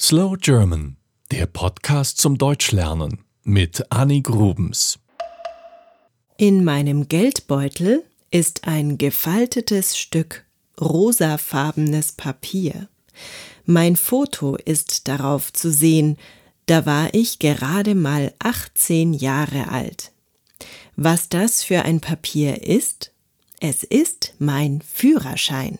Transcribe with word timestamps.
Slow 0.00 0.36
German, 0.36 0.96
der 1.30 1.46
Podcast 1.46 2.18
zum 2.18 2.36
Deutschlernen 2.36 3.24
mit 3.44 3.92
Annie 3.92 4.22
Grubens. 4.22 4.98
In 6.36 6.64
meinem 6.64 7.06
Geldbeutel 7.06 8.02
ist 8.32 8.66
ein 8.66 8.98
gefaltetes 8.98 9.96
Stück 9.96 10.44
rosafarbenes 10.80 12.10
Papier. 12.10 12.88
Mein 13.66 13.94
Foto 13.94 14.56
ist 14.56 15.06
darauf 15.06 15.52
zu 15.52 15.70
sehen, 15.70 16.16
da 16.66 16.86
war 16.86 17.14
ich 17.14 17.38
gerade 17.38 17.94
mal 17.94 18.34
18 18.40 19.14
Jahre 19.14 19.68
alt. 19.68 20.10
Was 20.96 21.28
das 21.28 21.62
für 21.62 21.82
ein 21.82 22.00
Papier 22.00 22.64
ist? 22.64 23.12
Es 23.60 23.84
ist 23.84 24.34
mein 24.40 24.82
Führerschein. 24.82 25.78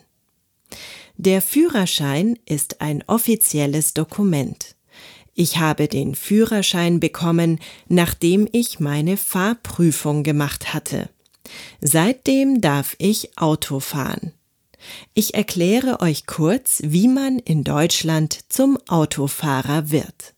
Der 1.16 1.40
Führerschein 1.40 2.38
ist 2.44 2.80
ein 2.80 3.04
offizielles 3.06 3.94
Dokument. 3.94 4.74
Ich 5.34 5.58
habe 5.58 5.88
den 5.88 6.14
Führerschein 6.14 7.00
bekommen, 7.00 7.58
nachdem 7.88 8.48
ich 8.52 8.80
meine 8.80 9.16
Fahrprüfung 9.16 10.22
gemacht 10.22 10.74
hatte. 10.74 11.08
Seitdem 11.80 12.60
darf 12.60 12.94
ich 12.98 13.38
Auto 13.38 13.80
fahren. 13.80 14.32
Ich 15.14 15.34
erkläre 15.34 16.00
euch 16.00 16.26
kurz, 16.26 16.82
wie 16.84 17.08
man 17.08 17.38
in 17.38 17.64
Deutschland 17.64 18.38
zum 18.48 18.78
Autofahrer 18.88 19.90
wird. 19.90 20.34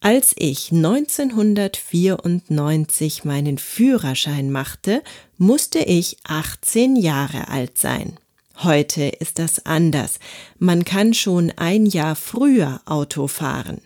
Als 0.00 0.32
ich 0.36 0.70
1994 0.70 3.24
meinen 3.24 3.58
Führerschein 3.58 4.50
machte, 4.50 5.02
musste 5.38 5.80
ich 5.80 6.18
18 6.24 6.96
Jahre 6.96 7.48
alt 7.48 7.78
sein. 7.78 8.18
Heute 8.64 9.04
ist 9.04 9.38
das 9.38 9.64
anders. 9.66 10.18
Man 10.58 10.84
kann 10.84 11.14
schon 11.14 11.52
ein 11.56 11.86
Jahr 11.86 12.16
früher 12.16 12.80
Auto 12.86 13.28
fahren. 13.28 13.80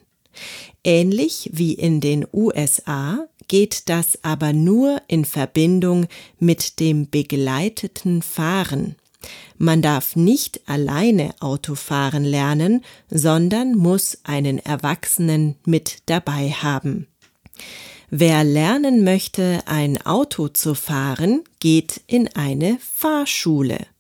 Ähnlich 0.83 1.51
wie 1.53 1.75
in 1.75 2.01
den 2.01 2.27
USA 2.33 3.27
geht 3.49 3.91
das 3.91 4.19
aber 4.23 4.55
nur 4.55 5.03
in 5.09 5.27
Verbindung 5.27 6.07
mit 6.39 6.81
dem 6.81 7.11
begleiteten 7.11 8.23
Fahren. 8.23 8.97
Man 9.59 9.83
darf 9.83 10.17
nicht 10.17 10.63
alleine 10.67 11.35
Auto 11.41 11.75
fahren 11.75 12.25
lernen, 12.25 12.83
sondern 13.11 13.77
muss 13.77 14.21
einen 14.25 14.59
Erwachsenen 14.59 15.57
mit 15.67 15.99
dabei 16.07 16.49
haben. 16.51 17.09
Wer 18.09 18.43
lernen 18.43 19.05
möchte, 19.05 19.61
ein 19.67 20.01
Auto 20.05 20.49
zu 20.49 20.75
fahren, 20.75 21.43
geht 21.61 22.01
in 22.07 22.29
eine 22.35 22.79
Fahrschule. 22.81 23.92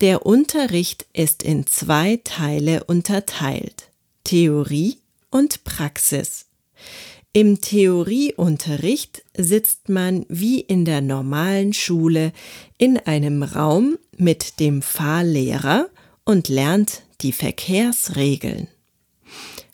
Der 0.00 0.26
Unterricht 0.26 1.06
ist 1.12 1.42
in 1.42 1.66
zwei 1.66 2.20
Teile 2.24 2.84
unterteilt 2.84 3.90
Theorie 4.24 4.98
und 5.30 5.64
Praxis. 5.64 6.46
Im 7.32 7.60
Theorieunterricht 7.60 9.22
sitzt 9.36 9.88
man 9.88 10.26
wie 10.28 10.60
in 10.60 10.84
der 10.84 11.00
normalen 11.00 11.72
Schule 11.72 12.32
in 12.76 12.98
einem 12.98 13.44
Raum 13.44 13.98
mit 14.16 14.58
dem 14.58 14.82
Fahrlehrer 14.82 15.88
und 16.24 16.48
lernt 16.48 17.02
die 17.20 17.32
Verkehrsregeln. 17.32 18.66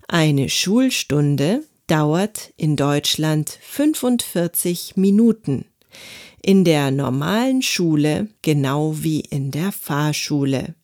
Eine 0.07 0.51
Schulstunde 0.51 1.65
dauert 1.87 2.53
in 2.57 2.77
Deutschland 2.77 3.59
45 3.63 4.97
Minuten 4.97 5.65
in 6.47 6.63
der 6.63 6.93
normalen 6.93 7.61
Schule 7.61 8.29
genau 8.43 9.03
wie 9.03 9.19
in 9.19 9.51
der 9.51 9.73
Fahrschule. 9.73 10.77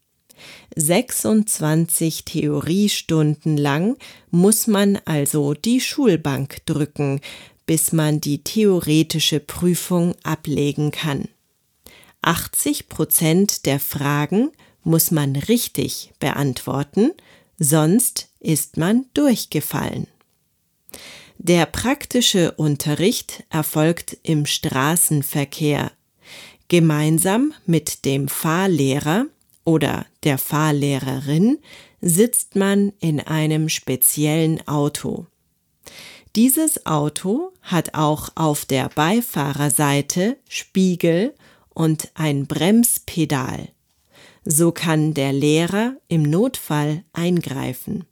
26 0.74 2.24
Theoriestunden 2.24 3.56
lang 3.56 3.96
muss 4.32 4.66
man 4.66 4.98
also 5.04 5.54
die 5.54 5.80
Schulbank 5.80 6.66
drücken, 6.66 7.20
bis 7.64 7.92
man 7.92 8.20
die 8.20 8.42
theoretische 8.42 9.38
Prüfung 9.38 10.16
ablegen 10.24 10.90
kann. 10.90 11.28
80 12.22 12.88
Prozent 12.88 13.64
der 13.64 13.78
Fragen 13.78 14.50
muss 14.82 15.12
man 15.12 15.36
richtig 15.36 16.12
beantworten, 16.18 17.12
sonst 17.56 18.30
ist 18.40 18.78
man 18.78 19.06
durchgefallen. 19.14 20.08
Der 21.44 21.66
praktische 21.66 22.52
Unterricht 22.52 23.42
erfolgt 23.50 24.16
im 24.22 24.46
Straßenverkehr 24.46 25.90
gemeinsam 26.68 27.52
mit 27.66 28.04
dem 28.04 28.28
Fahrlehrer 28.28 29.26
oder 29.64 30.06
der 30.22 30.38
Fahrlehrerin 30.38 31.58
sitzt 32.00 32.54
man 32.54 32.92
in 33.00 33.18
einem 33.18 33.68
speziellen 33.68 34.68
Auto. 34.68 35.26
Dieses 36.36 36.86
Auto 36.86 37.50
hat 37.60 37.94
auch 37.94 38.28
auf 38.36 38.64
der 38.64 38.88
Beifahrerseite 38.90 40.36
Spiegel 40.48 41.34
und 41.70 42.12
ein 42.14 42.46
Bremspedal. 42.46 43.66
So 44.44 44.70
kann 44.70 45.12
der 45.12 45.32
Lehrer 45.32 45.96
im 46.06 46.22
Notfall 46.22 47.02
eingreifen. 47.12 48.04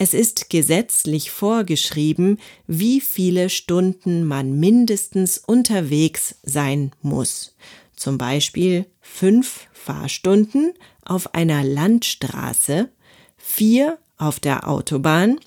Es 0.00 0.14
ist 0.14 0.48
gesetzlich 0.48 1.32
vorgeschrieben, 1.32 2.38
wie 2.68 3.00
viele 3.00 3.50
Stunden 3.50 4.22
man 4.22 4.60
mindestens 4.60 5.38
unterwegs 5.38 6.36
sein 6.44 6.92
muss. 7.02 7.56
Zum 7.96 8.16
Beispiel 8.16 8.86
fünf 9.00 9.66
Fahrstunden 9.72 10.72
auf 11.04 11.34
einer 11.34 11.64
Landstraße, 11.64 12.90
vier 13.36 13.98
auf 14.18 14.38
der 14.38 14.68
Autobahn 14.68 15.40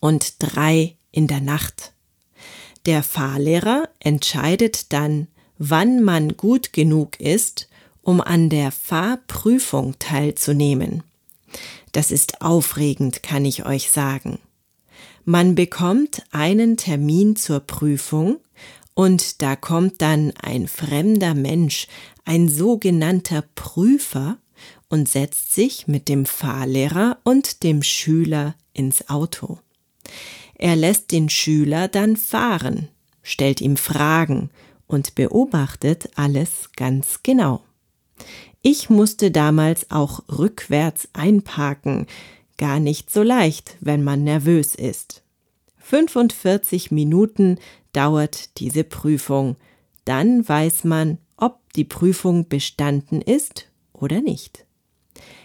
und 0.00 0.36
drei 0.38 0.96
in 1.12 1.26
der 1.26 1.42
Nacht. 1.42 1.92
Der 2.86 3.02
Fahrlehrer 3.02 3.90
entscheidet 4.00 4.94
dann, 4.94 5.26
wann 5.58 6.02
man 6.02 6.38
gut 6.38 6.72
genug 6.72 7.20
ist, 7.20 7.68
um 8.00 8.22
an 8.22 8.48
der 8.48 8.72
Fahrprüfung 8.72 9.98
teilzunehmen. 9.98 11.02
Das 11.92 12.10
ist 12.10 12.42
aufregend, 12.42 13.22
kann 13.22 13.44
ich 13.44 13.66
euch 13.66 13.90
sagen. 13.90 14.38
Man 15.24 15.54
bekommt 15.54 16.22
einen 16.30 16.76
Termin 16.76 17.36
zur 17.36 17.60
Prüfung 17.60 18.38
und 18.94 19.42
da 19.42 19.56
kommt 19.56 20.00
dann 20.02 20.32
ein 20.42 20.68
fremder 20.68 21.34
Mensch, 21.34 21.86
ein 22.24 22.48
sogenannter 22.48 23.44
Prüfer, 23.54 24.38
und 24.88 25.08
setzt 25.08 25.54
sich 25.54 25.86
mit 25.86 26.08
dem 26.08 26.26
Fahrlehrer 26.26 27.18
und 27.24 27.62
dem 27.62 27.82
Schüler 27.82 28.54
ins 28.72 29.08
Auto. 29.08 29.58
Er 30.54 30.76
lässt 30.76 31.12
den 31.12 31.28
Schüler 31.28 31.88
dann 31.88 32.16
fahren, 32.16 32.88
stellt 33.22 33.60
ihm 33.60 33.76
Fragen 33.76 34.50
und 34.86 35.14
beobachtet 35.14 36.08
alles 36.16 36.70
ganz 36.74 37.22
genau. 37.22 37.62
Ich 38.62 38.90
musste 38.90 39.30
damals 39.30 39.90
auch 39.90 40.22
rückwärts 40.28 41.08
einparken, 41.12 42.06
gar 42.56 42.80
nicht 42.80 43.10
so 43.10 43.22
leicht, 43.22 43.76
wenn 43.80 44.02
man 44.02 44.24
nervös 44.24 44.74
ist. 44.74 45.22
45 45.78 46.90
Minuten 46.90 47.58
dauert 47.92 48.58
diese 48.58 48.84
Prüfung, 48.84 49.56
dann 50.04 50.46
weiß 50.46 50.84
man, 50.84 51.18
ob 51.36 51.72
die 51.74 51.84
Prüfung 51.84 52.48
bestanden 52.48 53.22
ist 53.22 53.68
oder 53.92 54.20
nicht. 54.20 54.66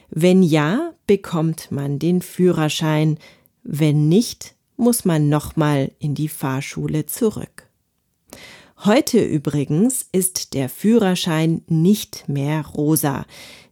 Wenn 0.09 0.43
ja, 0.43 0.93
bekommt 1.07 1.71
man 1.71 1.99
den 1.99 2.21
Führerschein, 2.21 3.17
wenn 3.63 4.09
nicht, 4.09 4.55
muss 4.75 5.05
man 5.05 5.29
nochmal 5.29 5.91
in 5.99 6.15
die 6.15 6.29
Fahrschule 6.29 7.05
zurück. 7.05 7.67
Heute 8.85 9.23
übrigens 9.23 10.05
ist 10.11 10.53
der 10.53 10.67
Führerschein 10.67 11.61
nicht 11.67 12.27
mehr 12.27 12.65
rosa. 12.65 13.25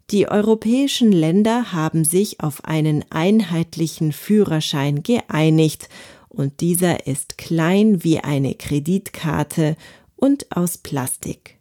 Die 0.09 0.29
europäischen 0.29 1.11
Länder 1.11 1.73
haben 1.73 2.05
sich 2.05 2.39
auf 2.39 2.63
einen 2.63 3.03
einheitlichen 3.09 4.13
Führerschein 4.13 5.03
geeinigt 5.03 5.89
und 6.29 6.61
dieser 6.61 7.07
ist 7.07 7.37
klein 7.37 8.05
wie 8.05 8.19
eine 8.19 8.55
Kreditkarte 8.55 9.75
und 10.15 10.55
aus 10.55 10.77
Plastik. 10.77 11.57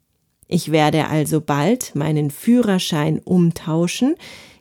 Ich 0.47 0.71
werde 0.71 1.09
also 1.09 1.41
bald 1.41 1.97
meinen 1.97 2.31
Führerschein 2.31 3.19
umtauschen 3.19 4.15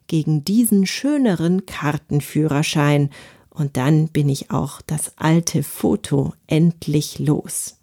gegen 0.08 0.44
diesen 0.44 0.88
schöneren 0.88 1.68
Kartenführerschein 1.68 3.12
und 3.52 3.78
dann 3.78 4.08
bin 4.08 4.30
ich 4.30 4.50
auch 4.50 4.82
das 4.82 5.16
alte 5.18 5.62
Foto 5.62 6.34
endlich 6.48 7.20
los. 7.20 7.79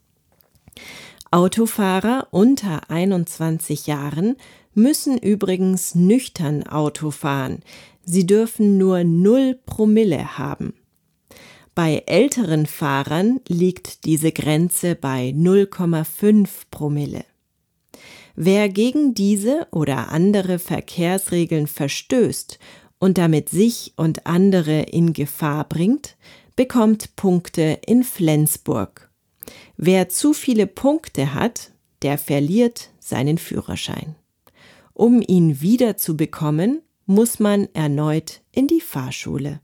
Autofahrer 1.31 2.29
unter 2.31 2.91
21 2.91 3.87
Jahren 3.87 4.37
müssen 4.75 5.19
übrigens 5.19 5.95
nüchtern 5.95 6.63
Auto 6.65 7.11
fahren. 7.11 7.61
Sie 8.05 8.27
dürfen 8.27 8.79
nur 8.79 9.03
0 9.05 9.59
Promille 9.67 10.39
haben. 10.39 10.75
Bei 11.75 12.05
älteren 12.07 12.67
Fahrern 12.67 13.41
liegt 13.49 14.05
diese 14.05 14.33
Grenze 14.33 14.95
bei 14.95 15.35
0,5 15.37 16.49
Promille. 16.71 17.25
Wer 18.35 18.69
gegen 18.69 19.15
diese 19.15 19.67
oder 19.73 20.11
andere 20.11 20.59
Verkehrsregeln 20.59 21.67
verstößt 21.67 22.59
und 22.99 23.19
damit 23.19 23.49
sich 23.49 23.93
und 23.97 24.27
andere 24.27 24.83
in 24.83 25.13
Gefahr 25.13 25.69
bringt, 25.69 26.17
bekommt 26.55 27.17
Punkte 27.17 27.79
in 27.87 28.05
Flensburg. 28.05 29.06
Wer 29.77 30.09
zu 30.09 30.33
viele 30.33 30.67
Punkte 30.67 31.35
hat, 31.35 31.73
der 32.03 32.19
verliert 32.19 32.91
seinen 32.99 33.39
Führerschein. 33.39 34.17
Um 34.93 35.23
ihn 35.27 35.61
wieder 35.61 35.97
zu 35.97 36.17
bekommen, 36.17 36.83
muss 37.07 37.39
man 37.39 37.69
erneut 37.75 38.41
in 38.53 38.67
die 38.67 38.81
Fahrschule. 38.81 39.61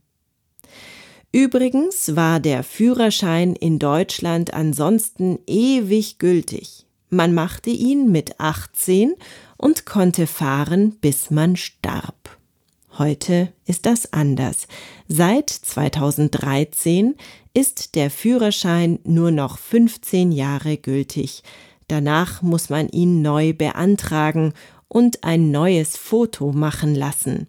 Übrigens 1.32 2.14
war 2.14 2.40
der 2.40 2.62
Führerschein 2.62 3.56
in 3.56 3.78
Deutschland 3.78 4.52
ansonsten 4.52 5.38
ewig 5.46 6.18
gültig. 6.18 6.86
Man 7.08 7.32
machte 7.32 7.70
ihn 7.70 8.12
mit 8.12 8.38
18 8.38 9.14
und 9.56 9.86
konnte 9.86 10.26
fahren, 10.26 10.96
bis 11.00 11.30
man 11.30 11.56
starb. 11.56 12.38
Heute 12.98 13.52
ist 13.64 13.86
das 13.86 14.12
anders. 14.12 14.66
Seit 15.08 15.48
2013 15.48 17.14
ist 17.54 17.94
der 17.94 18.10
Führerschein 18.10 18.98
nur 19.04 19.30
noch 19.30 19.56
15 19.56 20.30
Jahre 20.30 20.76
gültig. 20.76 21.42
Danach 21.88 22.42
muss 22.42 22.68
man 22.68 22.88
ihn 22.90 23.22
neu 23.22 23.54
beantragen 23.54 24.52
und 24.88 25.24
ein 25.24 25.50
neues 25.50 25.96
Foto 25.96 26.52
machen 26.52 26.94
lassen. 26.94 27.46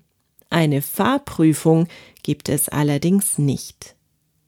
Eine 0.49 0.81
Fahrprüfung 0.81 1.87
gibt 2.21 2.47
es 2.47 2.69
allerdings 2.69 3.37
nicht. 3.37 3.95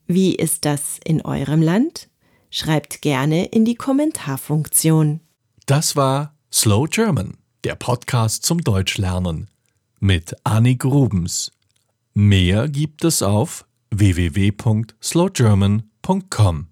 Wie 0.07 0.33
ist 0.33 0.63
das 0.63 0.99
in 1.03 1.21
eurem 1.23 1.61
Land? 1.61 2.07
Schreibt 2.51 3.01
gerne 3.01 3.47
in 3.47 3.65
die 3.65 3.75
Kommentarfunktion. 3.75 5.19
Das 5.65 5.97
war 5.97 6.35
Slow 6.53 6.87
German, 6.87 7.37
der 7.65 7.75
Podcast 7.75 8.43
zum 8.43 8.61
Deutschlernen 8.61 9.49
mit 9.99 10.35
Annik 10.43 10.85
Rubens. 10.85 11.51
Mehr 12.13 12.69
gibt 12.69 13.03
es 13.03 13.21
auf 13.21 13.65
www.slowgerman.com. 13.91 16.67